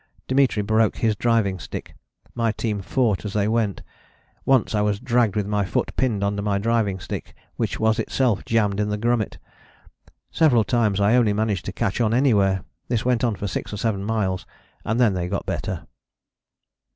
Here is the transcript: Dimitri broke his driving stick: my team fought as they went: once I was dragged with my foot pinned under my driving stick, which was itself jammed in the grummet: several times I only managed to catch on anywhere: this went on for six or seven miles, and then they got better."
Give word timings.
Dimitri 0.27 0.63
broke 0.63 0.95
his 0.97 1.15
driving 1.15 1.59
stick: 1.59 1.93
my 2.33 2.51
team 2.51 2.81
fought 2.81 3.23
as 3.23 3.33
they 3.33 3.47
went: 3.47 3.83
once 4.45 4.73
I 4.73 4.81
was 4.81 4.99
dragged 4.99 5.35
with 5.35 5.45
my 5.45 5.63
foot 5.63 5.95
pinned 5.95 6.23
under 6.23 6.41
my 6.41 6.57
driving 6.57 6.99
stick, 6.99 7.35
which 7.55 7.79
was 7.79 7.99
itself 7.99 8.43
jammed 8.43 8.79
in 8.79 8.89
the 8.89 8.97
grummet: 8.97 9.37
several 10.31 10.63
times 10.63 10.99
I 10.99 11.13
only 11.15 11.33
managed 11.33 11.65
to 11.65 11.71
catch 11.71 12.01
on 12.01 12.15
anywhere: 12.15 12.63
this 12.87 13.05
went 13.05 13.23
on 13.23 13.35
for 13.35 13.45
six 13.45 13.71
or 13.73 13.77
seven 13.77 14.03
miles, 14.03 14.47
and 14.83 14.99
then 14.99 15.13
they 15.13 15.27
got 15.27 15.45
better." 15.45 15.85